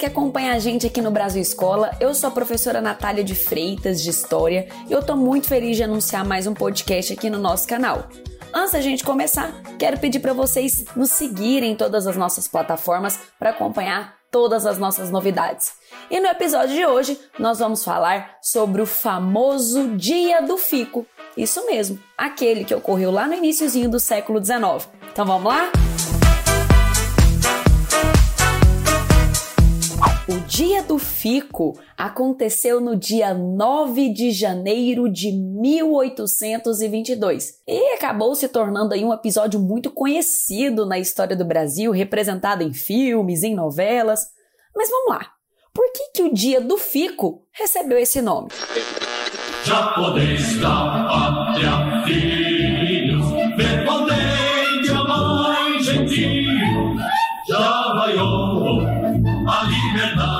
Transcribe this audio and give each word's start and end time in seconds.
que 0.00 0.06
acompanha 0.06 0.54
a 0.54 0.58
gente 0.58 0.86
aqui 0.86 1.02
no 1.02 1.10
Brasil 1.10 1.42
Escola. 1.42 1.94
Eu 2.00 2.14
sou 2.14 2.28
a 2.28 2.30
professora 2.30 2.80
Natália 2.80 3.22
de 3.22 3.34
Freitas, 3.34 4.02
de 4.02 4.08
História, 4.08 4.66
e 4.88 4.92
eu 4.92 5.02
tô 5.02 5.14
muito 5.14 5.46
feliz 5.46 5.76
de 5.76 5.82
anunciar 5.82 6.24
mais 6.24 6.46
um 6.46 6.54
podcast 6.54 7.12
aqui 7.12 7.28
no 7.28 7.38
nosso 7.38 7.68
canal. 7.68 8.08
Antes 8.50 8.72
da 8.72 8.80
gente 8.80 9.04
começar, 9.04 9.52
quero 9.78 10.00
pedir 10.00 10.20
para 10.20 10.32
vocês 10.32 10.86
nos 10.96 11.10
seguirem 11.10 11.72
em 11.72 11.76
todas 11.76 12.06
as 12.06 12.16
nossas 12.16 12.48
plataformas 12.48 13.18
para 13.38 13.50
acompanhar 13.50 14.16
todas 14.30 14.64
as 14.64 14.78
nossas 14.78 15.10
novidades. 15.10 15.72
E 16.10 16.18
no 16.18 16.28
episódio 16.28 16.74
de 16.74 16.86
hoje, 16.86 17.20
nós 17.38 17.58
vamos 17.58 17.84
falar 17.84 18.38
sobre 18.40 18.80
o 18.80 18.86
famoso 18.86 19.96
Dia 19.98 20.40
do 20.40 20.56
Fico. 20.56 21.06
Isso 21.36 21.66
mesmo, 21.66 21.98
aquele 22.16 22.64
que 22.64 22.74
ocorreu 22.74 23.10
lá 23.10 23.26
no 23.26 23.34
iníciozinho 23.34 23.90
do 23.90 24.00
século 24.00 24.42
XIX. 24.42 24.88
Então 25.12 25.26
vamos 25.26 25.52
lá? 25.52 25.70
O 26.16 26.19
Dia 30.50 30.82
do 30.82 30.98
Fico 30.98 31.78
aconteceu 31.96 32.80
no 32.80 32.96
dia 32.96 33.32
9 33.32 34.12
de 34.12 34.32
janeiro 34.32 35.08
de 35.08 35.30
1822 35.30 37.52
e 37.68 37.94
acabou 37.94 38.34
se 38.34 38.48
tornando 38.48 38.92
aí 38.92 39.04
um 39.04 39.14
episódio 39.14 39.60
muito 39.60 39.92
conhecido 39.92 40.84
na 40.84 40.98
história 40.98 41.36
do 41.36 41.44
Brasil, 41.44 41.92
representado 41.92 42.64
em 42.64 42.72
filmes, 42.72 43.44
em 43.44 43.54
novelas. 43.54 44.26
Mas 44.74 44.90
vamos 44.90 45.10
lá. 45.10 45.30
Por 45.72 45.92
que, 45.92 46.10
que 46.14 46.24
o 46.24 46.34
Dia 46.34 46.60
do 46.60 46.76
Fico 46.76 47.46
recebeu 47.52 47.96
esse 47.96 48.20
nome? 48.20 48.48
Pátria, 51.06 52.02
filhos, 52.04 53.24
gentil, 55.80 56.96
já 57.48 57.94
vaiou 57.94 58.80
a 59.50 59.64
liberdade 59.64 60.39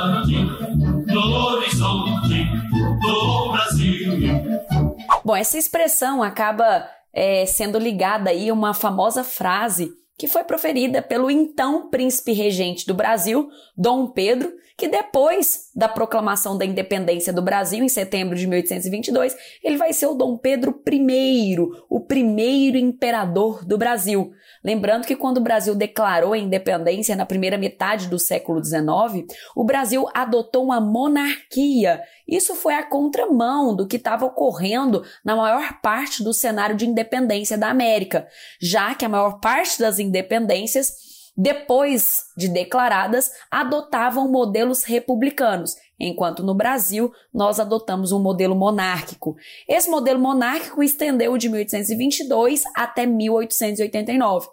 Bom, 5.31 5.37
essa 5.37 5.57
expressão 5.57 6.25
acaba 6.25 6.91
é, 7.13 7.47
sendo 7.47 7.79
ligada 7.79 8.31
aí 8.31 8.49
a 8.49 8.53
uma 8.53 8.75
famosa 8.75 9.23
frase 9.23 9.93
que 10.19 10.27
foi 10.27 10.43
proferida 10.43 11.01
pelo 11.01 11.31
então 11.31 11.89
príncipe 11.89 12.33
regente 12.33 12.85
do 12.85 12.95
Brasil, 12.95 13.49
Dom 13.77 14.09
Pedro, 14.09 14.53
que 14.77 14.89
depois 14.89 15.70
da 15.81 15.89
proclamação 15.89 16.59
da 16.59 16.67
independência 16.67 17.33
do 17.33 17.41
Brasil, 17.41 17.83
em 17.83 17.89
setembro 17.89 18.37
de 18.37 18.47
1822, 18.47 19.35
ele 19.65 19.79
vai 19.79 19.95
ser 19.95 20.09
o 20.09 20.15
Dom 20.15 20.37
Pedro 20.37 20.79
I, 20.87 21.57
o 21.89 22.01
primeiro 22.01 22.77
imperador 22.77 23.65
do 23.65 23.79
Brasil. 23.79 24.31
Lembrando 24.63 25.07
que 25.07 25.17
quando 25.17 25.39
o 25.39 25.43
Brasil 25.43 25.75
declarou 25.75 26.35
a 26.35 26.39
independência 26.39 27.17
na 27.17 27.25
primeira 27.25 27.57
metade 27.57 28.09
do 28.09 28.19
século 28.19 28.63
XIX, 28.63 29.25
o 29.57 29.65
Brasil 29.65 30.07
adotou 30.13 30.65
uma 30.65 30.83
monarquia. 30.83 32.03
Isso 32.29 32.55
foi 32.55 32.75
a 32.75 32.87
contramão 32.87 33.75
do 33.75 33.87
que 33.87 33.97
estava 33.97 34.27
ocorrendo 34.27 35.03
na 35.25 35.35
maior 35.35 35.81
parte 35.81 36.23
do 36.23 36.35
cenário 36.35 36.77
de 36.77 36.87
independência 36.87 37.57
da 37.57 37.71
América, 37.71 38.29
já 38.61 38.95
que 38.95 39.07
a 39.07 39.09
maior 39.09 39.41
parte 39.41 39.79
das 39.79 39.99
independências 39.99 41.10
depois 41.37 42.25
de 42.37 42.49
declaradas, 42.49 43.31
adotavam 43.51 44.31
modelos 44.31 44.85
republicanos, 44.85 45.77
enquanto 45.99 46.43
no 46.43 46.55
Brasil 46.55 47.13
nós 47.33 47.61
adotamos 47.61 48.13
um 48.13 48.21
modelo 48.21 48.55
monárquico. 48.55 49.37
Esse 49.69 49.89
modelo 49.91 50.21
monárquico 50.21 50.83
estendeu 50.83 51.37
de 51.39 51.49
1822 51.49 52.63
até 52.75 53.07
1889. 53.07 54.49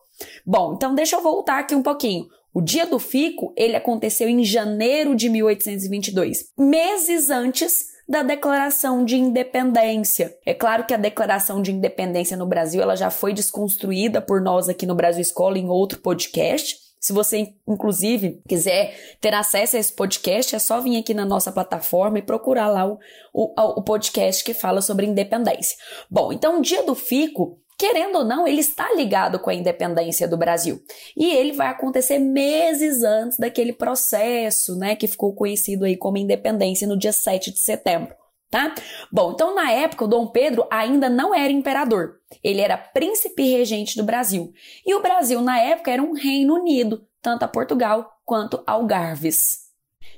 Bom, 0.46 0.74
então 0.76 0.96
deixa 0.96 1.16
eu 1.16 1.22
voltar 1.22 1.60
aqui 1.60 1.76
um 1.76 1.84
pouquinho. 1.84 2.28
O 2.54 2.62
dia 2.62 2.88
do 2.88 2.98
fico, 2.98 3.54
ele 3.56 3.76
aconteceu 3.76 4.28
em 4.28 4.44
janeiro 4.44 5.16
de 5.16 5.30
1822, 5.30 6.52
meses 6.58 7.30
antes 7.30 7.97
da 8.08 8.24
Declaração 8.24 9.04
de 9.04 9.18
Independência. 9.18 10.36
É 10.46 10.54
claro 10.54 10.86
que 10.86 10.94
a 10.94 10.98
Declaração 10.98 11.62
de 11.62 11.72
Independência 11.72 12.38
no 12.38 12.46
Brasil 12.46 12.82
ela 12.82 12.96
já 12.96 13.10
foi 13.10 13.34
desconstruída 13.34 14.22
por 14.22 14.42
nós 14.42 14.70
aqui 14.70 14.86
no 14.86 14.96
Brasil 14.96 15.22
Escola 15.22 15.58
em 15.58 15.68
outro 15.68 16.00
podcast. 16.00 16.78
Se 17.00 17.14
você, 17.14 17.54
inclusive, 17.68 18.42
quiser 18.48 19.18
ter 19.22 19.34
acesso 19.34 19.76
a 19.78 19.80
esse 19.80 19.94
podcast, 19.94 20.56
é 20.56 20.60
só 20.60 20.82
vir 20.82 20.98
aqui 20.98 21.14
na 21.14 21.26
nossa 21.26 21.52
plataforma 21.52 22.18
e 22.18 22.24
procurar 22.24 22.70
lá 22.70 22.88
o, 22.88 22.98
o, 23.34 23.52
o 23.80 23.84
podcast 23.84 24.44
que 24.44 24.54
fala 24.54 24.82
sobre 24.82 25.06
independência. 25.06 25.78
Bom, 26.10 26.34
então 26.34 26.58
o 26.58 26.62
dia 26.62 26.84
do 26.84 26.96
Fico 26.96 27.60
querendo 27.78 28.18
ou 28.18 28.26
não, 28.26 28.48
ele 28.48 28.60
está 28.60 28.92
ligado 28.94 29.40
com 29.40 29.50
a 29.50 29.54
independência 29.54 30.28
do 30.28 30.36
Brasil. 30.36 30.82
E 31.16 31.32
ele 31.32 31.52
vai 31.52 31.68
acontecer 31.68 32.18
meses 32.18 33.04
antes 33.04 33.38
daquele 33.38 33.72
processo, 33.72 34.76
né, 34.76 34.96
que 34.96 35.08
ficou 35.08 35.34
conhecido 35.34 35.86
aí 35.86 35.96
como 35.96 36.18
independência 36.18 36.88
no 36.88 36.98
dia 36.98 37.14
7 37.14 37.52
de 37.52 37.60
setembro. 37.60 38.16
Tá? 38.50 38.74
Bom, 39.12 39.34
então 39.34 39.54
na 39.54 39.72
época 39.72 40.06
o 40.06 40.08
Dom 40.08 40.28
Pedro 40.28 40.66
ainda 40.72 41.10
não 41.10 41.36
era 41.36 41.52
imperador. 41.52 42.16
Ele 42.42 42.62
era 42.62 42.78
príncipe 42.78 43.44
regente 43.44 43.98
do 43.98 44.06
Brasil. 44.06 44.54
E 44.86 44.96
o 44.96 45.02
Brasil 45.02 45.42
na 45.42 45.60
época 45.60 45.92
era 45.92 46.02
um 46.02 46.14
reino 46.14 46.56
unido, 46.56 47.06
tanto 47.22 47.44
a 47.44 47.48
Portugal 47.48 48.10
quanto 48.24 48.64
Algarves. 48.66 49.68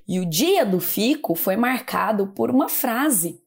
E 0.07 0.19
o 0.19 0.25
dia 0.25 0.65
do 0.65 0.79
fico 0.79 1.33
foi 1.33 1.55
marcado 1.55 2.27
por 2.27 2.51
uma 2.51 2.69
frase 2.69 3.41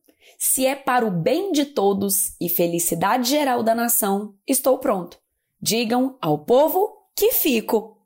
se 0.45 0.67
é 0.67 0.75
para 0.75 1.07
o 1.07 1.11
bem 1.11 1.53
de 1.53 1.65
todos 1.65 2.35
e 2.41 2.49
felicidade 2.49 3.31
geral 3.31 3.63
da 3.63 3.77
nação, 3.77 4.35
estou 4.45 4.77
pronto. 4.77 5.17
Digam 5.61 6.19
ao 6.21 6.37
povo 6.37 6.93
que 7.15 7.31
fico. 7.31 7.97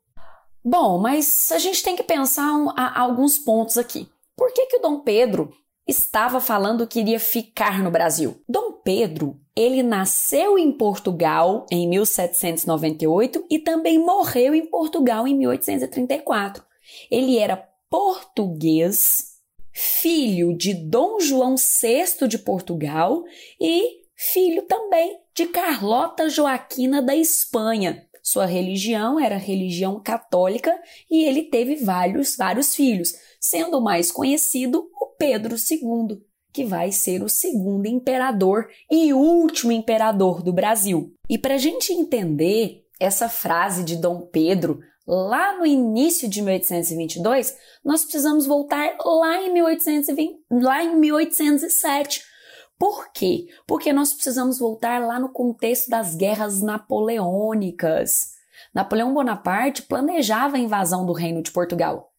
Bom, 0.62 0.98
mas 0.98 1.50
a 1.50 1.56
gente 1.58 1.82
tem 1.82 1.96
que 1.96 2.02
pensar 2.02 2.52
um, 2.52 2.68
a, 2.76 3.00
alguns 3.00 3.38
pontos 3.38 3.78
aqui. 3.78 4.06
Por 4.36 4.52
que, 4.52 4.66
que 4.66 4.76
o 4.76 4.82
Dom 4.82 5.00
Pedro 5.00 5.50
estava 5.86 6.38
falando 6.38 6.86
que 6.86 7.00
iria 7.00 7.18
ficar 7.18 7.82
no 7.82 7.90
Brasil? 7.90 8.38
Dom 8.46 8.72
Pedro, 8.84 9.40
ele 9.56 9.82
nasceu 9.82 10.58
em 10.58 10.70
Portugal 10.70 11.64
em 11.72 11.88
1798 11.88 13.46
e 13.48 13.58
também 13.58 13.98
morreu 13.98 14.54
em 14.54 14.66
Portugal 14.66 15.26
em 15.26 15.34
1834. 15.34 16.62
Ele 17.10 17.38
era 17.38 17.66
português 17.88 19.35
filho 19.76 20.56
de 20.56 20.72
Dom 20.72 21.20
João 21.20 21.54
VI 21.56 22.26
de 22.26 22.38
Portugal 22.38 23.22
e 23.60 24.06
filho 24.14 24.62
também 24.62 25.18
de 25.34 25.44
Carlota 25.44 26.30
Joaquina 26.30 27.02
da 27.02 27.14
Espanha. 27.14 28.02
Sua 28.22 28.46
religião 28.46 29.20
era 29.20 29.36
religião 29.36 30.00
católica 30.02 30.74
e 31.10 31.24
ele 31.24 31.42
teve 31.42 31.76
vários, 31.76 32.36
vários 32.36 32.74
filhos, 32.74 33.12
sendo 33.38 33.76
o 33.76 33.84
mais 33.84 34.10
conhecido 34.10 34.88
o 34.98 35.08
Pedro 35.18 35.54
II, 35.54 36.22
que 36.54 36.64
vai 36.64 36.90
ser 36.90 37.22
o 37.22 37.28
segundo 37.28 37.86
imperador 37.86 38.68
e 38.90 39.12
último 39.12 39.72
imperador 39.72 40.42
do 40.42 40.54
Brasil. 40.54 41.12
E 41.28 41.36
para 41.36 41.56
a 41.56 41.58
gente 41.58 41.92
entender 41.92 42.82
essa 42.98 43.28
frase 43.28 43.84
de 43.84 43.96
Dom 43.96 44.22
Pedro 44.22 44.80
lá 45.06 45.56
no 45.56 45.64
início 45.64 46.28
de 46.28 46.42
1822, 46.42 47.56
nós 47.84 48.02
precisamos 48.02 48.46
voltar 48.46 48.96
lá 49.04 49.40
em, 49.42 49.52
1820, 49.52 50.40
lá 50.50 50.82
em 50.82 50.96
1807. 50.96 52.22
Por 52.78 53.10
quê? 53.12 53.46
Porque 53.66 53.92
nós 53.92 54.12
precisamos 54.12 54.58
voltar 54.58 55.00
lá 55.00 55.18
no 55.18 55.30
contexto 55.30 55.88
das 55.88 56.14
guerras 56.14 56.60
napoleônicas. 56.60 58.34
Napoleão 58.74 59.14
Bonaparte 59.14 59.82
planejava 59.82 60.56
a 60.56 60.60
invasão 60.60 61.06
do 61.06 61.12
Reino 61.12 61.42
de 61.42 61.50
Portugal. 61.50 62.12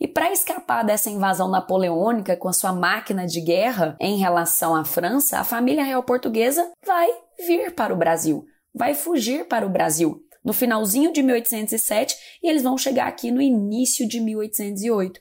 E 0.00 0.08
para 0.08 0.32
escapar 0.32 0.84
dessa 0.84 1.10
invasão 1.10 1.48
napoleônica 1.48 2.36
com 2.36 2.48
a 2.48 2.52
sua 2.52 2.72
máquina 2.72 3.26
de 3.26 3.40
guerra 3.40 3.96
em 4.00 4.18
relação 4.18 4.74
à 4.74 4.84
França, 4.84 5.38
a 5.38 5.44
família 5.44 5.84
real 5.84 6.02
portuguesa 6.02 6.70
vai 6.84 7.08
vir 7.46 7.74
para 7.74 7.92
o 7.92 7.96
Brasil, 7.96 8.44
vai 8.74 8.94
fugir 8.94 9.46
para 9.46 9.66
o 9.66 9.70
Brasil 9.70 10.24
no 10.44 10.52
finalzinho 10.52 11.12
de 11.12 11.22
1807 11.22 12.14
e 12.42 12.48
eles 12.48 12.62
vão 12.62 12.78
chegar 12.78 13.06
aqui 13.06 13.30
no 13.30 13.42
início 13.42 14.08
de 14.08 14.20
1808. 14.20 15.20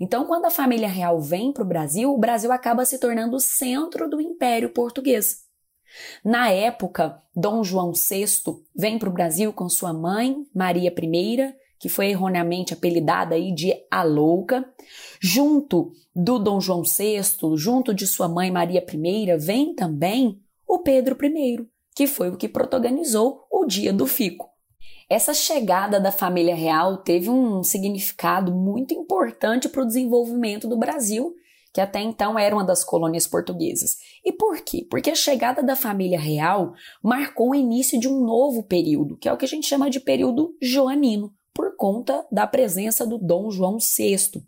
Então, 0.00 0.24
quando 0.26 0.46
a 0.46 0.50
família 0.50 0.88
real 0.88 1.20
vem 1.20 1.52
para 1.52 1.64
o 1.64 1.66
Brasil, 1.66 2.12
o 2.12 2.18
Brasil 2.18 2.52
acaba 2.52 2.84
se 2.84 2.98
tornando 2.98 3.36
o 3.36 3.40
centro 3.40 4.08
do 4.08 4.20
Império 4.20 4.70
Português. 4.70 5.44
Na 6.24 6.50
época, 6.50 7.20
Dom 7.34 7.62
João 7.62 7.92
VI 7.92 8.24
vem 8.74 8.98
para 8.98 9.08
o 9.08 9.12
Brasil 9.12 9.52
com 9.52 9.68
sua 9.68 9.92
mãe, 9.92 10.36
Maria 10.54 10.92
I, 10.92 11.54
que 11.78 11.88
foi 11.88 12.08
erroneamente 12.08 12.72
apelidada 12.72 13.34
aí 13.34 13.54
de 13.54 13.74
a 13.90 14.02
Louca. 14.02 14.64
Junto 15.20 15.92
do 16.14 16.38
Dom 16.38 16.60
João 16.60 16.82
VI, 16.82 17.20
junto 17.56 17.92
de 17.92 18.06
sua 18.06 18.28
mãe 18.28 18.50
Maria 18.50 18.84
I, 18.84 19.36
vem 19.36 19.74
também 19.74 20.40
o 20.66 20.78
Pedro 20.78 21.16
I, 21.22 21.68
que 21.94 22.06
foi 22.06 22.30
o 22.30 22.36
que 22.36 22.48
protagonizou 22.48 23.46
o 23.50 23.64
Dia 23.66 23.92
do 23.92 24.06
Fico. 24.06 24.53
Essa 25.08 25.34
chegada 25.34 26.00
da 26.00 26.10
família 26.10 26.54
real 26.54 26.98
teve 26.98 27.28
um 27.28 27.62
significado 27.62 28.52
muito 28.54 28.94
importante 28.94 29.68
para 29.68 29.82
o 29.82 29.86
desenvolvimento 29.86 30.66
do 30.66 30.78
Brasil, 30.78 31.34
que 31.72 31.80
até 31.80 32.00
então 32.00 32.38
era 32.38 32.54
uma 32.54 32.64
das 32.64 32.84
colônias 32.84 33.26
portuguesas. 33.26 33.96
E 34.24 34.32
por 34.32 34.60
quê? 34.60 34.86
Porque 34.88 35.10
a 35.10 35.14
chegada 35.14 35.62
da 35.62 35.74
família 35.74 36.18
real 36.18 36.72
marcou 37.02 37.50
o 37.50 37.54
início 37.54 37.98
de 37.98 38.08
um 38.08 38.24
novo 38.24 38.62
período, 38.62 39.16
que 39.16 39.28
é 39.28 39.32
o 39.32 39.36
que 39.36 39.44
a 39.44 39.48
gente 39.48 39.66
chama 39.66 39.90
de 39.90 40.00
período 40.00 40.56
joanino. 40.62 41.34
por 41.54 41.76
conta 41.76 42.26
da 42.32 42.48
presença 42.48 43.06
do 43.06 43.16
Dom 43.16 43.48
João 43.48 43.78
VI. 43.78 44.42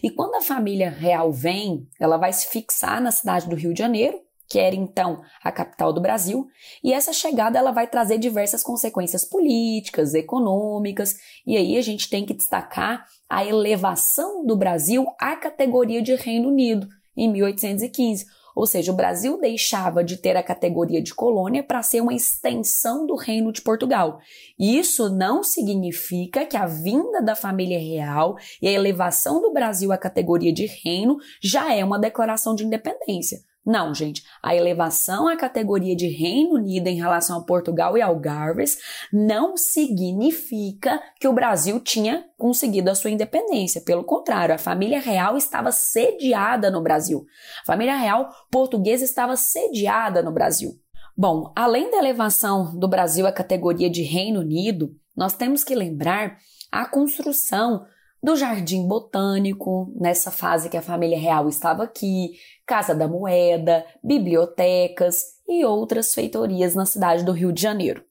E 0.00 0.08
quando 0.08 0.36
a 0.36 0.40
família 0.40 0.88
real 0.88 1.32
vem, 1.32 1.88
ela 1.98 2.16
vai 2.16 2.32
se 2.32 2.46
fixar 2.46 3.02
na 3.02 3.10
cidade 3.10 3.48
do 3.48 3.56
Rio 3.56 3.74
de 3.74 3.80
Janeiro, 3.80 4.20
que 4.48 4.58
era 4.58 4.74
então 4.74 5.22
a 5.42 5.50
capital 5.50 5.92
do 5.92 6.00
Brasil, 6.00 6.46
e 6.82 6.92
essa 6.92 7.12
chegada 7.12 7.58
ela 7.58 7.72
vai 7.72 7.86
trazer 7.86 8.18
diversas 8.18 8.62
consequências 8.62 9.24
políticas, 9.24 10.14
econômicas, 10.14 11.16
e 11.46 11.56
aí 11.56 11.76
a 11.76 11.82
gente 11.82 12.08
tem 12.08 12.24
que 12.24 12.34
destacar 12.34 13.06
a 13.28 13.44
elevação 13.44 14.44
do 14.44 14.56
Brasil 14.56 15.06
à 15.18 15.36
categoria 15.36 16.02
de 16.02 16.14
Reino 16.14 16.48
Unido 16.48 16.88
em 17.16 17.30
1815 17.30 18.26
ou 18.54 18.66
seja, 18.66 18.92
o 18.92 18.94
Brasil 18.94 19.38
deixava 19.40 20.04
de 20.04 20.16
ter 20.16 20.36
a 20.36 20.42
categoria 20.42 21.02
de 21.02 21.12
colônia 21.12 21.62
para 21.62 21.82
ser 21.82 22.00
uma 22.00 22.14
extensão 22.14 23.04
do 23.04 23.16
Reino 23.16 23.52
de 23.52 23.60
Portugal. 23.60 24.20
Isso 24.58 25.10
não 25.10 25.42
significa 25.42 26.46
que 26.46 26.56
a 26.56 26.66
vinda 26.66 27.20
da 27.20 27.34
família 27.34 27.78
real 27.78 28.36
e 28.62 28.68
a 28.68 28.72
elevação 28.72 29.40
do 29.40 29.52
Brasil 29.52 29.90
à 29.90 29.98
categoria 29.98 30.52
de 30.52 30.66
reino 30.66 31.16
já 31.42 31.74
é 31.74 31.84
uma 31.84 31.98
declaração 31.98 32.54
de 32.54 32.64
independência. 32.64 33.40
Não, 33.64 33.94
gente. 33.94 34.22
A 34.42 34.54
elevação 34.54 35.26
à 35.26 35.36
categoria 35.36 35.96
de 35.96 36.06
Reino 36.06 36.56
Unido 36.56 36.86
em 36.86 36.96
relação 36.96 37.38
a 37.38 37.44
Portugal 37.44 37.96
e 37.96 38.02
Algarves 38.02 38.76
não 39.10 39.56
significa 39.56 41.02
que 41.18 41.26
o 41.26 41.32
Brasil 41.32 41.80
tinha 41.80 42.26
conseguido 42.36 42.90
a 42.90 42.94
sua 42.94 43.10
independência. 43.10 43.80
Pelo 43.80 44.04
contrário, 44.04 44.54
a 44.54 44.58
família 44.58 45.00
real 45.00 45.36
estava 45.36 45.72
sediada 45.72 46.70
no 46.70 46.82
Brasil. 46.82 47.24
A 47.62 47.64
família 47.64 47.96
real 47.96 48.28
portuguesa 48.50 49.04
estava 49.04 49.34
sediada 49.34 50.22
no 50.22 50.32
Brasil. 50.32 50.78
Bom, 51.16 51.50
além 51.56 51.90
da 51.90 51.96
elevação 51.96 52.76
do 52.76 52.88
Brasil 52.88 53.26
à 53.26 53.32
categoria 53.32 53.88
de 53.88 54.02
Reino 54.02 54.40
Unido, 54.40 54.94
nós 55.16 55.32
temos 55.32 55.64
que 55.64 55.74
lembrar 55.74 56.36
a 56.70 56.84
construção 56.84 57.86
do 58.24 58.34
Jardim 58.36 58.88
Botânico, 58.88 59.92
nessa 59.94 60.30
fase 60.30 60.70
que 60.70 60.78
a 60.78 60.82
família 60.82 61.18
real 61.18 61.46
estava 61.46 61.84
aqui, 61.84 62.38
Casa 62.66 62.94
da 62.94 63.06
Moeda, 63.06 63.84
bibliotecas 64.02 65.34
e 65.46 65.62
outras 65.62 66.14
feitorias 66.14 66.74
na 66.74 66.86
cidade 66.86 67.22
do 67.22 67.32
Rio 67.32 67.52
de 67.52 67.60
Janeiro. 67.60 68.02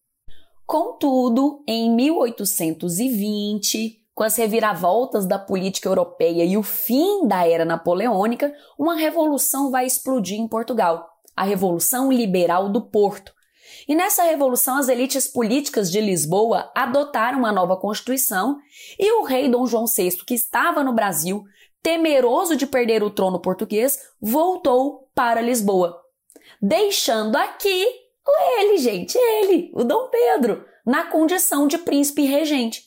Contudo, 0.68 1.64
em 1.68 1.92
1820, 1.96 4.04
com 4.14 4.24
as 4.24 4.36
reviravoltas 4.36 5.26
da 5.26 5.40
política 5.40 5.90
europeia 5.90 6.46
e 6.46 6.56
o 6.58 6.62
fim 6.62 7.28
da 7.28 7.48
era 7.48 7.66
napoleônica, 7.66 8.54
uma 8.78 8.96
revolução 8.96 9.72
vai 9.72 9.88
explodir 9.88 10.40
em 10.40 10.48
Portugal, 10.48 11.10
a 11.36 11.44
Revolução 11.44 12.12
Liberal 12.12 12.70
do 12.70 12.84
Porto, 12.84 13.34
e 13.88 13.96
nessa 13.96 14.24
revolução, 14.24 14.78
as 14.78 14.88
elites 14.88 15.28
políticas 15.28 15.92
de 15.92 16.00
Lisboa 16.00 16.72
adotaram 16.76 17.40
uma 17.40 17.52
nova 17.52 17.76
constituição 17.78 18.58
e 18.98 19.12
o 19.20 19.24
rei 19.24 19.50
Dom 19.50 19.66
João 19.66 19.86
VI, 19.86 20.18
que 20.26 20.34
estava 20.34 20.84
no 20.84 20.94
Brasil, 20.94 21.44
temeroso 21.82 22.56
de 22.56 22.66
perder 22.66 23.04
o 23.04 23.10
trono 23.10 23.40
português, 23.40 24.00
voltou 24.22 25.10
para 25.14 25.42
Lisboa, 25.42 26.02
deixando 26.62 27.36
aqui 27.36 27.86
ele, 28.58 28.78
gente, 28.78 29.18
ele, 29.18 29.72
o 29.74 29.84
Dom 29.84 30.10
Pedro, 30.10 30.66
na 30.86 31.06
condição 31.06 31.68
de 31.68 31.78
príncipe 31.78 32.24
regente. 32.24 32.84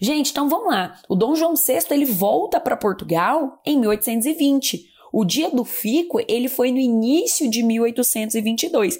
Gente, 0.00 0.30
então 0.30 0.48
vamos 0.48 0.68
lá. 0.68 1.00
O 1.08 1.14
Dom 1.14 1.36
João 1.36 1.54
VI 1.54 1.86
ele 1.90 2.04
volta 2.04 2.58
para 2.58 2.76
Portugal 2.76 3.60
em 3.64 3.78
1820. 3.78 4.84
O 5.12 5.24
dia 5.24 5.50
do 5.50 5.64
fico 5.64 6.20
ele 6.28 6.48
foi 6.48 6.72
no 6.72 6.78
início 6.78 7.48
de 7.48 7.62
1822. 7.62 8.98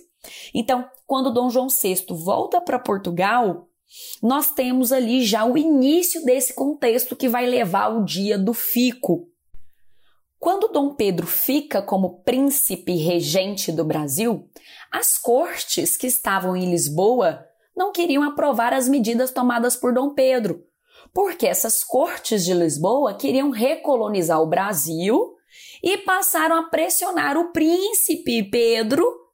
Então, 0.55 0.88
quando 1.06 1.32
Dom 1.32 1.49
João 1.49 1.69
VI 1.69 2.05
volta 2.11 2.61
para 2.61 2.79
Portugal, 2.79 3.69
nós 4.23 4.50
temos 4.50 4.93
ali 4.93 5.25
já 5.25 5.44
o 5.44 5.56
início 5.56 6.25
desse 6.25 6.53
contexto 6.53 7.14
que 7.14 7.29
vai 7.29 7.47
levar 7.47 7.88
o 7.88 8.05
dia 8.05 8.37
do 8.37 8.53
fico. 8.53 9.29
Quando 10.38 10.69
Dom 10.69 10.94
Pedro 10.94 11.26
fica 11.26 11.81
como 11.81 12.23
príncipe 12.23 12.97
regente 12.97 13.70
do 13.70 13.85
Brasil, 13.85 14.50
as 14.93 15.17
cortes 15.17 15.97
que 15.97 16.06
estavam 16.06 16.56
em 16.56 16.70
Lisboa 16.70 17.44
não 17.76 17.93
queriam 17.93 18.23
aprovar 18.23 18.73
as 18.73 18.88
medidas 18.88 19.31
tomadas 19.31 19.76
por 19.76 19.94
Dom 19.94 20.12
Pedro, 20.14 20.62
porque 21.14 21.47
essas 21.47 21.85
cortes 21.85 22.44
de 22.44 22.52
Lisboa 22.52 23.14
queriam 23.14 23.50
recolonizar 23.50 24.41
o 24.41 24.49
Brasil 24.49 25.35
e 25.82 25.97
passaram 25.99 26.56
a 26.56 26.64
pressionar 26.64 27.37
o 27.37 27.52
príncipe 27.52 28.43
Pedro 28.50 29.25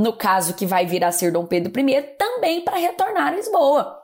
no 0.00 0.14
caso 0.14 0.54
que 0.54 0.64
vai 0.64 0.86
vir 0.86 1.04
a 1.04 1.12
ser 1.12 1.30
Dom 1.30 1.44
Pedro 1.44 1.70
I, 1.78 2.02
também 2.16 2.64
para 2.64 2.78
retornar 2.78 3.28
a 3.28 3.36
Lisboa. 3.36 3.98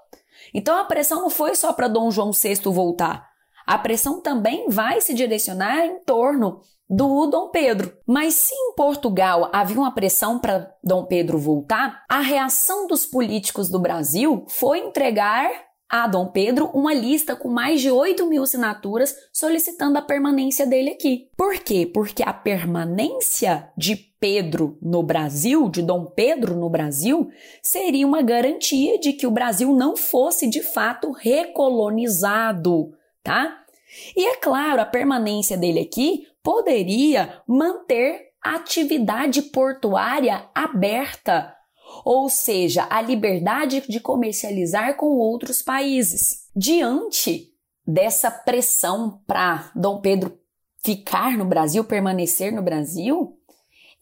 Então 0.53 0.77
a 0.79 0.85
pressão 0.85 1.23
não 1.23 1.31
foi 1.31 1.55
só 1.55 1.73
para 1.73 1.89
Dom 1.89 2.11
João 2.11 2.33
VI 2.33 2.57
voltar. 2.67 3.27
A 3.67 3.79
pressão 3.79 4.21
também 4.21 4.69
vai 4.69 5.01
se 5.01 5.15
direcionar 5.15 5.87
em 5.87 5.99
torno 6.05 6.61
do 6.89 7.27
Dom 7.27 7.49
Pedro. 7.49 7.97
Mas 8.07 8.35
se 8.35 8.55
em 8.55 8.75
Portugal 8.75 9.51
havia 9.53 9.79
uma 9.79 9.93
pressão 9.93 10.39
para 10.39 10.71
Dom 10.85 11.07
Pedro 11.07 11.39
voltar, 11.39 12.05
a 12.09 12.21
reação 12.21 12.87
dos 12.87 13.07
políticos 13.07 13.69
do 13.71 13.81
Brasil 13.81 14.45
foi 14.49 14.81
entregar 14.81 15.51
a 15.89 16.07
Dom 16.07 16.27
Pedro 16.27 16.71
uma 16.75 16.93
lista 16.93 17.37
com 17.37 17.49
mais 17.49 17.81
de 17.81 17.91
8 17.91 18.27
mil 18.27 18.43
assinaturas 18.43 19.15
solicitando 19.33 19.99
a 19.99 20.03
permanência 20.03 20.67
dele 20.67 20.91
aqui. 20.91 21.29
Por 21.37 21.59
quê? 21.59 21.91
Porque 21.93 22.23
a 22.23 22.33
permanência 22.33 23.71
de 23.77 23.97
Pedro 24.19 24.79
no 24.83 25.03
Brasil, 25.03 25.69
de 25.69 25.83
Dom 25.83 26.07
Pedro 26.07 26.57
no 26.57 26.69
Brasil, 26.69 27.29
seria 27.63 28.07
uma 28.07 28.23
garantia 28.23 28.99
de 28.99 29.13
que 29.13 29.27
o 29.27 29.31
Brasil 29.31 29.73
não 29.73 29.97
fosse 29.97 30.49
de 30.49 30.63
fato 30.63 31.13
recolonizado, 31.13 32.93
tá? 33.23 33.63
E 34.17 34.27
é 34.27 34.37
claro, 34.37 34.81
a 34.81 34.87
permanência 34.87 35.57
dele 35.57 35.81
aqui 35.81 36.27
poderia 36.43 37.43
manter 37.47 38.27
a 38.43 38.55
atividade 38.57 39.43
portuária 39.43 40.49
aberta, 40.55 41.56
ou 42.05 42.29
seja, 42.29 42.87
a 42.91 43.01
liberdade 43.01 43.83
de 43.89 44.01
comercializar 44.01 44.97
com 44.97 45.17
outros 45.17 45.63
países. 45.63 46.49
Diante 46.55 47.53
dessa 47.87 48.31
pressão 48.31 49.21
para 49.27 49.71
Dom 49.75 50.01
Pedro 50.01 50.39
ficar 50.85 51.37
no 51.37 51.45
Brasil, 51.45 51.85
permanecer 51.85 52.53
no 52.53 52.63
Brasil, 52.63 53.37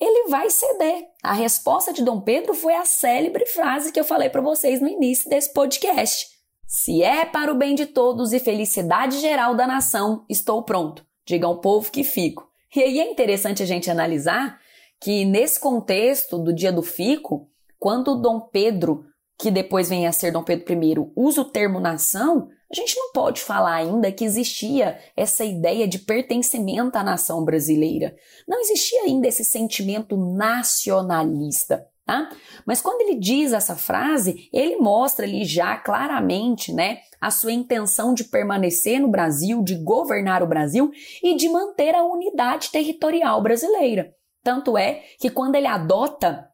ele 0.00 0.29
vai 0.29 0.50
ceder. 0.50 1.08
A 1.23 1.32
resposta 1.32 1.93
de 1.93 2.02
Dom 2.02 2.20
Pedro 2.20 2.55
foi 2.55 2.75
a 2.75 2.85
célebre 2.85 3.46
frase 3.46 3.93
que 3.93 3.99
eu 3.99 4.05
falei 4.05 4.29
para 4.29 4.43
vocês 4.43 4.81
no 4.81 4.88
início 4.88 5.31
desse 5.31 5.52
podcast. 5.52 6.27
Se 6.67 7.03
é 7.03 7.24
para 7.24 7.53
o 7.53 7.56
bem 7.56 7.74
de 7.74 7.86
todos 7.86 8.32
e 8.32 8.39
felicidade 8.39 9.20
geral 9.20 9.55
da 9.55 9.67
nação, 9.67 10.24
estou 10.29 10.63
pronto. 10.63 11.06
Diga 11.24 11.46
ao 11.46 11.60
povo 11.60 11.91
que 11.91 12.05
fico. 12.05 12.51
E 12.74 12.82
aí 12.82 13.01
é 13.01 13.10
interessante 13.10 13.63
a 13.63 13.67
gente 13.67 13.91
analisar 13.91 14.60
que 15.01 15.24
nesse 15.24 15.60
contexto 15.60 16.39
do 16.39 16.53
dia 16.53 16.72
do 16.72 16.82
fico, 16.82 17.48
quando 17.84 18.17
Dom 18.17 18.41
Pedro, 18.41 19.05
que 19.38 19.50
depois 19.50 19.91
vem 19.91 20.06
a 20.06 20.12
ser 20.12 20.32
Dom 20.32 20.43
Pedro 20.43 20.72
I, 20.72 20.94
usa 21.14 21.43
o 21.43 21.44
termo 21.44 21.79
nação, 21.79 22.48
a 22.72 22.74
gente 22.74 22.96
não 22.96 23.12
pode 23.12 23.43
falar 23.43 23.74
ainda 23.74 24.10
que 24.10 24.24
existia 24.24 24.98
essa 25.14 25.44
ideia 25.44 25.86
de 25.86 25.98
pertencimento 25.98 26.96
à 26.96 27.03
nação 27.03 27.44
brasileira. 27.44 28.17
Não 28.48 28.58
existia 28.62 29.03
ainda 29.03 29.29
esse 29.29 29.44
sentimento 29.44 30.17
nacionalista. 30.17 31.86
Tá? 32.06 32.31
Mas 32.67 32.81
quando 32.81 33.03
ele 33.03 33.19
diz 33.19 33.53
essa 33.53 33.76
frase, 33.76 34.48
ele 34.50 34.76
mostra 34.76 35.26
ali 35.26 35.44
já 35.44 35.76
claramente, 35.76 36.72
né, 36.72 37.00
a 37.20 37.31
sua 37.31 37.53
intenção 37.53 38.14
de 38.14 38.24
permanecer 38.24 38.98
no 38.98 39.08
Brasil, 39.08 39.62
de 39.62 39.74
governar 39.74 40.43
o 40.43 40.48
Brasil 40.48 40.91
e 41.22 41.36
de 41.36 41.50
manter 41.50 41.94
a 41.94 42.03
unidade 42.03 42.70
territorial 42.70 43.43
brasileira. 43.43 44.14
Tanto 44.43 44.79
é 44.79 45.03
que 45.19 45.29
quando 45.29 45.56
ele 45.56 45.67
adota 45.67 46.48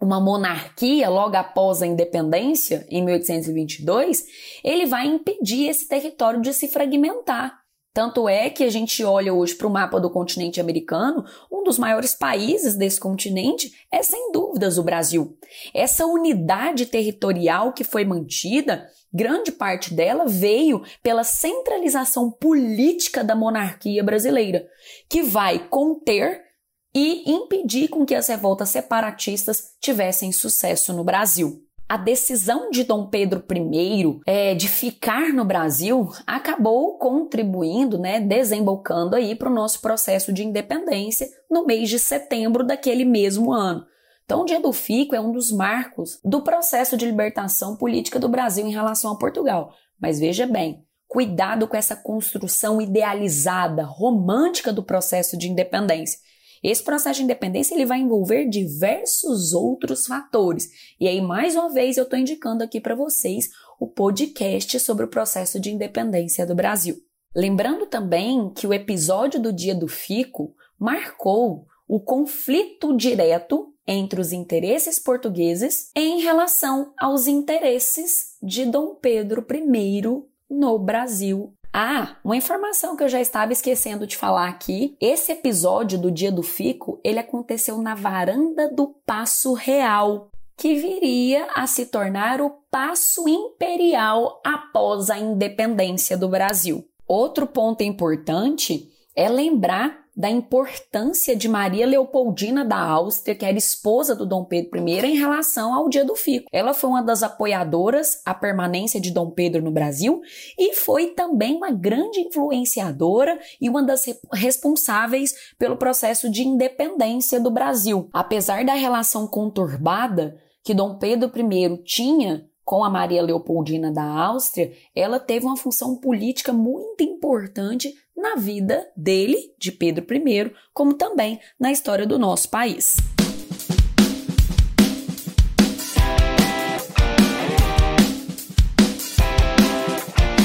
uma 0.00 0.18
monarquia 0.18 1.08
logo 1.08 1.36
após 1.36 1.82
a 1.82 1.86
independência, 1.86 2.86
em 2.88 3.04
1822, 3.04 4.24
ele 4.64 4.86
vai 4.86 5.06
impedir 5.06 5.68
esse 5.68 5.86
território 5.86 6.40
de 6.40 6.54
se 6.54 6.68
fragmentar. 6.68 7.60
Tanto 7.92 8.28
é 8.28 8.48
que 8.48 8.62
a 8.62 8.70
gente 8.70 9.02
olha 9.02 9.34
hoje 9.34 9.54
para 9.56 9.66
o 9.66 9.70
mapa 9.70 9.98
do 9.98 10.08
continente 10.08 10.60
americano, 10.60 11.24
um 11.50 11.64
dos 11.64 11.76
maiores 11.76 12.14
países 12.14 12.76
desse 12.76 13.00
continente 13.00 13.72
é 13.90 14.00
sem 14.00 14.30
dúvidas 14.30 14.78
o 14.78 14.84
Brasil. 14.84 15.36
Essa 15.74 16.06
unidade 16.06 16.86
territorial 16.86 17.72
que 17.72 17.82
foi 17.82 18.04
mantida, 18.04 18.86
grande 19.12 19.50
parte 19.50 19.92
dela 19.92 20.24
veio 20.26 20.82
pela 21.02 21.24
centralização 21.24 22.30
política 22.30 23.24
da 23.24 23.34
monarquia 23.34 24.04
brasileira, 24.04 24.68
que 25.08 25.20
vai 25.20 25.58
conter 25.68 26.49
e 26.94 27.30
impedir 27.30 27.88
com 27.88 28.04
que 28.04 28.14
as 28.14 28.26
revoltas 28.28 28.70
separatistas 28.70 29.74
tivessem 29.80 30.32
sucesso 30.32 30.92
no 30.92 31.04
Brasil. 31.04 31.64
A 31.88 31.96
decisão 31.96 32.70
de 32.70 32.84
Dom 32.84 33.08
Pedro 33.08 33.44
I 33.52 34.20
é, 34.24 34.54
de 34.54 34.68
ficar 34.68 35.32
no 35.32 35.44
Brasil 35.44 36.08
acabou 36.24 36.96
contribuindo, 36.98 37.98
né, 37.98 38.20
desembocando 38.20 39.16
aí 39.16 39.34
para 39.34 39.50
o 39.50 39.54
nosso 39.54 39.80
processo 39.80 40.32
de 40.32 40.44
independência 40.44 41.28
no 41.50 41.66
mês 41.66 41.88
de 41.88 41.98
setembro 41.98 42.64
daquele 42.64 43.04
mesmo 43.04 43.52
ano. 43.52 43.84
Então, 44.24 44.42
o 44.42 44.44
Dia 44.44 44.60
do 44.60 44.72
Fico 44.72 45.16
é 45.16 45.20
um 45.20 45.32
dos 45.32 45.50
marcos 45.50 46.20
do 46.24 46.42
processo 46.42 46.96
de 46.96 47.04
libertação 47.04 47.76
política 47.76 48.20
do 48.20 48.28
Brasil 48.28 48.64
em 48.64 48.70
relação 48.70 49.10
a 49.10 49.18
Portugal. 49.18 49.72
Mas 50.00 50.20
veja 50.20 50.46
bem, 50.46 50.84
cuidado 51.08 51.66
com 51.66 51.76
essa 51.76 51.96
construção 51.96 52.80
idealizada, 52.80 53.82
romântica 53.82 54.72
do 54.72 54.84
processo 54.84 55.36
de 55.36 55.50
independência. 55.50 56.20
Esse 56.62 56.82
processo 56.82 57.18
de 57.18 57.24
independência 57.24 57.74
ele 57.74 57.86
vai 57.86 58.00
envolver 58.00 58.48
diversos 58.48 59.52
outros 59.52 60.06
fatores. 60.06 60.68
E 61.00 61.08
aí, 61.08 61.20
mais 61.20 61.56
uma 61.56 61.72
vez, 61.72 61.96
eu 61.96 62.04
estou 62.04 62.18
indicando 62.18 62.62
aqui 62.62 62.80
para 62.80 62.94
vocês 62.94 63.48
o 63.78 63.86
podcast 63.86 64.78
sobre 64.80 65.04
o 65.04 65.08
processo 65.08 65.58
de 65.58 65.70
independência 65.70 66.46
do 66.46 66.54
Brasil. 66.54 66.96
Lembrando 67.34 67.86
também 67.86 68.50
que 68.50 68.66
o 68.66 68.74
episódio 68.74 69.40
do 69.40 69.52
Dia 69.52 69.74
do 69.74 69.88
Fico 69.88 70.54
marcou 70.78 71.66
o 71.88 71.98
conflito 71.98 72.96
direto 72.96 73.72
entre 73.86 74.20
os 74.20 74.32
interesses 74.32 74.98
portugueses 74.98 75.90
em 75.96 76.20
relação 76.20 76.92
aos 76.98 77.26
interesses 77.26 78.36
de 78.42 78.64
Dom 78.66 78.94
Pedro 78.94 79.44
I 79.50 80.02
no 80.48 80.78
Brasil. 80.78 81.54
Ah, 81.72 82.16
uma 82.24 82.36
informação 82.36 82.96
que 82.96 83.04
eu 83.04 83.08
já 83.08 83.20
estava 83.20 83.52
esquecendo 83.52 84.06
de 84.06 84.16
falar 84.16 84.48
aqui. 84.48 84.96
Esse 85.00 85.32
episódio 85.32 85.98
do 85.98 86.10
Dia 86.10 86.32
do 86.32 86.42
Fico, 86.42 87.00
ele 87.04 87.20
aconteceu 87.20 87.78
na 87.78 87.94
varanda 87.94 88.68
do 88.68 88.88
Passo 89.06 89.54
Real, 89.54 90.30
que 90.56 90.74
viria 90.74 91.46
a 91.54 91.68
se 91.68 91.86
tornar 91.86 92.40
o 92.40 92.50
Passo 92.70 93.28
Imperial 93.28 94.40
após 94.44 95.10
a 95.10 95.18
independência 95.18 96.16
do 96.16 96.28
Brasil. 96.28 96.84
Outro 97.06 97.46
ponto 97.46 97.82
importante 97.82 98.88
é 99.14 99.28
lembrar 99.28 99.99
da 100.16 100.28
importância 100.28 101.36
de 101.36 101.48
Maria 101.48 101.86
Leopoldina 101.86 102.64
da 102.64 102.78
Áustria, 102.78 103.34
que 103.34 103.44
era 103.44 103.56
esposa 103.56 104.14
do 104.14 104.26
Dom 104.26 104.44
Pedro 104.44 104.86
I, 104.86 105.06
em 105.06 105.16
relação 105.16 105.74
ao 105.74 105.88
Dia 105.88 106.04
do 106.04 106.14
Fico. 106.14 106.48
Ela 106.52 106.74
foi 106.74 106.90
uma 106.90 107.02
das 107.02 107.22
apoiadoras 107.22 108.20
à 108.24 108.34
permanência 108.34 109.00
de 109.00 109.10
Dom 109.10 109.30
Pedro 109.30 109.62
no 109.62 109.70
Brasil 109.70 110.20
e 110.58 110.74
foi 110.74 111.08
também 111.08 111.56
uma 111.56 111.70
grande 111.70 112.20
influenciadora 112.20 113.38
e 113.60 113.68
uma 113.68 113.82
das 113.82 114.04
responsáveis 114.32 115.34
pelo 115.58 115.76
processo 115.76 116.30
de 116.30 116.42
independência 116.42 117.40
do 117.40 117.50
Brasil. 117.50 118.08
Apesar 118.12 118.64
da 118.64 118.74
relação 118.74 119.26
conturbada 119.26 120.36
que 120.62 120.74
Dom 120.74 120.98
Pedro 120.98 121.30
I 121.34 121.82
tinha 121.84 122.49
com 122.70 122.84
a 122.84 122.88
Maria 122.88 123.20
Leopoldina 123.20 123.90
da 123.90 124.04
Áustria, 124.04 124.70
ela 124.94 125.18
teve 125.18 125.44
uma 125.44 125.56
função 125.56 125.96
política 125.96 126.52
muito 126.52 127.02
importante 127.02 127.92
na 128.16 128.36
vida 128.36 128.86
dele, 128.96 129.36
de 129.58 129.72
Pedro 129.72 130.06
I, 130.14 130.52
como 130.72 130.94
também 130.94 131.40
na 131.58 131.72
história 131.72 132.06
do 132.06 132.16
nosso 132.16 132.48
país. 132.48 132.94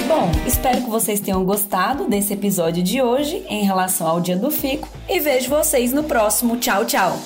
Bom, 0.08 0.32
espero 0.48 0.82
que 0.82 0.90
vocês 0.90 1.20
tenham 1.20 1.46
gostado 1.46 2.10
desse 2.10 2.34
episódio 2.34 2.82
de 2.82 3.04
hoje 3.04 3.46
em 3.48 3.64
relação 3.64 4.08
ao 4.08 4.20
Dia 4.20 4.36
do 4.36 4.50
Fico 4.50 4.90
e 5.08 5.20
vejo 5.20 5.48
vocês 5.48 5.94
no 5.94 6.04
próximo. 6.04 6.58
Tchau, 6.58 6.86
tchau! 6.86 7.20